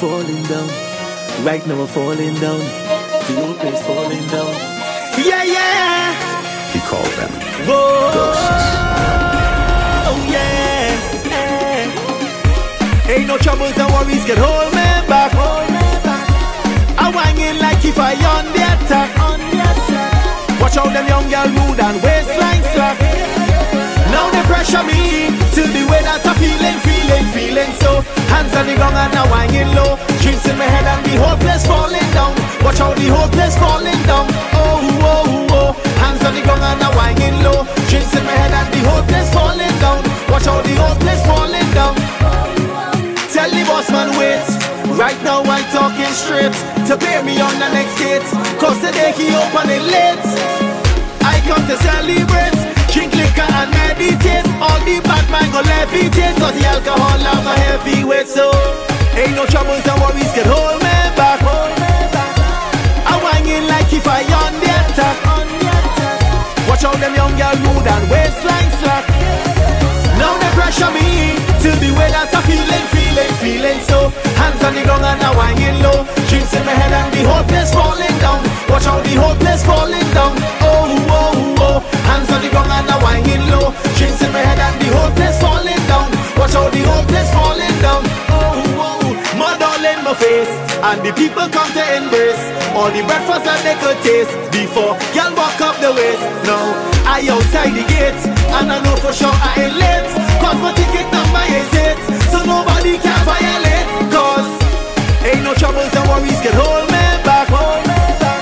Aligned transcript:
falling 0.00 0.42
down. 0.44 0.66
Right 1.44 1.60
now 1.66 1.76
we're 1.76 1.86
falling 1.86 2.34
down. 2.40 2.60
The 3.28 3.34
whole 3.36 3.54
place 3.60 3.82
falling 3.82 4.26
down. 4.28 4.52
Yeah, 5.28 5.44
yeah. 5.44 6.72
He 6.72 6.80
called 6.88 7.12
them 7.20 7.30
Whoa. 7.68 8.08
ghosts. 8.16 8.70
Oh 10.08 10.20
yeah. 10.32 10.96
yeah. 11.28 13.12
Ain't 13.12 13.28
no 13.28 13.36
troubles 13.36 13.76
and 13.76 13.92
worries 13.92 14.24
can 14.24 14.38
hold 14.40 14.72
me 14.72 14.88
back. 15.04 15.32
Hold 15.36 15.68
me 15.68 15.84
back. 16.00 16.24
I'm 16.96 17.12
whining 17.12 17.60
like 17.60 17.84
if 17.84 17.98
I 17.98 18.16
on 18.32 18.46
the 18.56 18.62
attack. 18.72 19.10
On 19.20 19.38
the 19.52 19.58
attack. 19.68 20.60
Watch 20.62 20.78
out 20.78 20.90
them 20.96 21.06
young 21.12 21.28
girl 21.28 21.48
mood 21.60 21.78
and 21.78 22.00
waistline 22.02 22.64
slack. 22.72 22.96
Now 24.16 24.30
they 24.32 24.42
pressure 24.48 24.82
me 24.82 25.28
to 25.56 25.62
the 25.76 25.84
way 25.92 25.99
and 29.00 29.12
now 29.14 29.26
hanging 29.32 29.72
low. 29.74 29.96
Drinks 30.20 30.44
in 30.44 30.56
my 30.60 30.68
head 30.68 30.84
and 30.84 31.02
the 31.08 31.16
hopeless 31.16 31.64
falling 31.66 32.10
down. 32.12 32.32
Watch 32.60 32.80
out 32.80 32.96
the 32.96 33.08
place 33.32 33.56
falling 33.56 34.02
down. 34.04 34.26
Oh, 34.52 34.84
oh, 35.00 35.48
oh, 35.48 35.56
oh. 35.56 35.70
Hands 36.00 36.22
on 36.24 36.34
the 36.36 36.42
ground 36.44 36.60
and 36.60 36.80
now 36.80 36.92
hanging 36.92 37.40
low. 37.40 37.64
Drinks 37.88 38.12
in 38.12 38.24
my 38.28 38.36
head 38.36 38.52
and 38.52 38.68
the 38.68 38.80
place 39.08 39.30
falling 39.32 39.76
down. 39.80 40.00
Watch 40.28 40.46
out 40.46 40.62
the 40.64 40.74
place 41.00 41.22
falling 41.24 41.70
down. 41.72 41.94
Tell 43.32 43.48
the 43.48 43.62
boss 43.64 43.88
man 43.90 44.10
wait. 44.20 44.44
Right 44.98 45.16
now 45.24 45.40
I'm 45.40 45.64
talking 45.72 46.12
straight 46.12 46.52
to 46.88 46.94
pay 46.98 47.22
me 47.24 47.40
on 47.40 47.54
the 47.56 47.68
next 47.72 47.96
date. 47.96 48.26
Cause 48.60 48.76
today 48.84 49.16
he 49.16 49.32
open 49.32 49.70
it 49.72 49.84
late. 49.88 50.28
I 51.24 51.40
come 51.48 51.64
to 51.68 51.76
celebrate, 51.78 52.58
drink 52.92 53.14
liquor 53.16 53.48
and 53.48 53.70
meditate. 53.72 54.44
All 54.60 54.80
the 54.84 55.00
bad 55.00 55.24
man 55.32 55.48
go 55.52 55.62
levitate, 55.62 56.36
cause 56.36 56.52
the 56.58 56.66
alcohol 56.66 57.18
have 57.18 57.46
a 57.46 57.54
heavy 57.64 58.04
weight. 58.04 58.28
So 58.28 58.50
Out 66.90 66.98
them 66.98 67.14
young 67.14 67.30
girl 67.38 67.54
mood 67.62 67.86
and 67.86 68.04
waistline 68.10 68.70
slack. 68.82 69.06
Now 70.18 70.34
they 70.42 70.50
pressure 70.58 70.90
me 70.90 71.38
to 71.62 71.70
the 71.78 71.94
way 71.94 72.10
that 72.10 72.34
I'm 72.34 72.42
feeling, 72.42 72.86
feeling, 72.90 73.30
feeling 73.38 73.78
so. 73.86 74.10
Hands 74.34 74.58
on 74.66 74.74
the 74.74 74.82
ground 74.82 75.06
and 75.06 75.22
I'm 75.22 75.38
hanging 75.38 75.78
low. 75.86 76.02
Drinks 76.26 76.50
in 76.50 76.66
my 76.66 76.74
head 76.74 76.90
and 76.90 77.14
the 77.14 77.22
whole 77.30 77.46
place 77.46 77.70
falling 77.70 78.18
down. 78.18 78.42
Watch 78.66 78.90
out 78.90 79.06
the 79.06 79.14
whole 79.22 79.38
place 79.38 79.62
falling 79.62 80.10
down. 80.10 80.34
Oh, 80.66 80.90
oh, 81.14 81.62
oh. 81.62 81.78
Hands 82.10 82.26
on 82.26 82.42
the 82.42 82.50
ground 82.50 82.74
and 82.74 82.90
I'm 82.90 83.02
hanging 83.06 83.46
low. 83.54 83.70
Drinks 83.94 84.18
in 84.26 84.34
my 84.34 84.42
head 84.42 84.58
and 84.58 84.76
the 84.82 84.90
whole 84.90 85.14
place 85.14 85.38
falling 85.38 85.84
down. 85.86 86.10
Watch 86.42 86.58
out 86.58 86.74
the 86.74 86.82
whole 86.90 87.06
place 87.06 87.30
falling 87.30 87.76
down. 87.78 88.02
Oh, 88.34 88.82
oh. 88.82 89.06
Mud 89.38 89.62
all 89.62 89.78
in 89.78 90.02
my 90.02 90.10
face. 90.18 90.50
And 90.82 91.06
the 91.06 91.14
people 91.14 91.46
come 91.54 91.70
to 91.70 91.84
embrace 92.02 92.50
all 92.74 92.90
the 92.90 93.06
breakfast 93.06 93.46
that 93.46 93.62
they 93.62 93.78
could 93.78 94.00
taste 94.02 94.34
before 94.50 94.98
y'all 95.14 95.30
walk 95.38 95.60
up 95.62 95.78
the 95.78 95.94
waist. 95.94 95.99
I 97.20 97.28
outside 97.28 97.76
the 97.76 97.84
gate, 97.84 98.16
and 98.48 98.72
I 98.72 98.80
know 98.80 98.96
for 98.96 99.12
sure 99.12 99.28
I 99.28 99.68
ain't 99.68 99.76
late. 99.76 100.08
Cause 100.40 100.56
my 100.64 100.72
ticket 100.72 101.04
number 101.12 101.44
is 101.52 101.68
eight, 101.76 102.00
so 102.32 102.40
nobody 102.48 102.96
can 102.96 103.20
violate. 103.28 103.88
Cause 104.08 104.48
ain't 105.28 105.44
no 105.44 105.52
troubles 105.52 105.92
and 105.92 106.08
worries 106.08 106.40
can 106.40 106.56
hold 106.56 106.88
me 106.88 107.04
back. 107.20 107.44
Hold 107.52 107.84
me 107.84 108.00
back. 108.24 108.40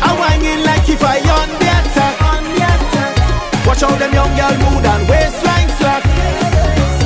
I'm 0.00 0.16
whining 0.16 0.64
like 0.64 0.88
if 0.88 1.04
I 1.04 1.20
on 1.20 1.52
the 1.52 1.68
attack. 1.68 2.16
On 2.32 2.40
the 2.48 2.56
attack. 2.64 3.12
Watch 3.68 3.84
out 3.84 3.92
them 4.00 4.16
young 4.16 4.32
girl 4.40 4.56
mood 4.56 4.88
and 4.88 5.04
waistline 5.04 5.68
slack. 5.76 6.00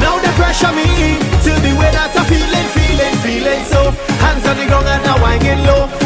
Now 0.00 0.16
they 0.16 0.32
pressure 0.40 0.72
me 0.72 1.20
to 1.44 1.52
the 1.60 1.76
way 1.76 1.92
that 1.92 2.16
I'm 2.16 2.24
feeling, 2.24 2.68
feeling, 2.72 3.16
feeling 3.20 3.62
so. 3.68 3.92
Hands 4.24 4.44
on 4.48 4.56
the 4.56 4.64
ground 4.64 4.88
and 4.88 5.04
I'm 5.04 5.20
hanging 5.20 5.60
low. 5.68 6.05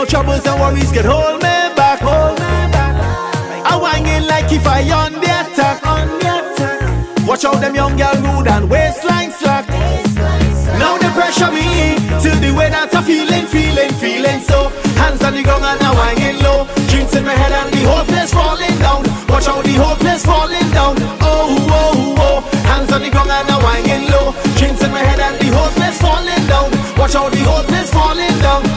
no 0.00 0.06
troubles 0.06 0.46
and 0.46 0.58
worries 0.60 0.92
can 0.92 1.04
hold 1.04 1.36
me 1.44 1.56
back. 1.76 2.00
Hold 2.00 2.38
me 2.40 2.52
back. 2.72 2.96
I 3.68 3.76
wangin' 3.76 4.26
like 4.26 4.50
if 4.50 4.66
I 4.66 4.80
on 4.92 5.12
the 5.12 5.30
attack. 5.40 5.84
On 5.84 6.08
the 6.20 6.30
attack. 6.40 7.28
Watch 7.28 7.44
out 7.44 7.60
them 7.60 7.74
young 7.74 7.96
girl 8.00 8.16
rude 8.24 8.48
and 8.48 8.70
waistline 8.70 9.30
slack. 9.30 9.68
Now 10.80 10.96
they 10.96 11.10
pressure 11.12 11.52
me 11.52 12.00
till 12.22 12.38
the 12.40 12.52
way 12.56 12.70
that 12.70 12.88
I'm 12.96 13.04
feeling, 13.04 13.44
feeling, 13.44 13.92
feeling 14.00 14.40
so. 14.40 14.72
Hands 14.96 15.20
on 15.22 15.34
the 15.36 15.42
ground 15.42 15.64
and 15.68 15.82
I 15.84 15.92
wangin' 15.92 16.40
low. 16.40 16.64
Dreams 16.88 17.12
in 17.14 17.24
my 17.28 17.36
head 17.36 17.52
and 17.52 17.68
the 17.68 17.84
hopeless 17.84 18.32
falling 18.32 18.78
down. 18.80 19.04
Watch 19.28 19.48
out 19.52 19.64
the 19.68 19.76
hopeless 19.76 20.24
falling 20.24 20.70
down. 20.72 20.96
Oh 21.20 21.60
oh 21.76 22.24
oh. 22.24 22.38
Hands 22.64 22.90
on 22.90 23.02
the 23.02 23.10
ground 23.10 23.28
and 23.28 23.50
I 23.52 23.56
wangin' 23.60 24.08
low. 24.08 24.32
Dreams 24.56 24.80
in 24.80 24.92
my 24.96 25.04
head 25.04 25.20
and 25.20 25.36
the 25.36 25.48
hopeless 25.52 26.00
falling 26.00 26.44
down. 26.48 26.72
Watch 26.96 27.14
out 27.20 27.32
the 27.32 27.42
hopeless 27.44 27.92
falling 27.92 28.38
down. 28.40 28.69